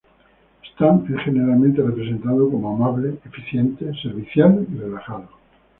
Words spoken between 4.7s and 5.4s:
relajado.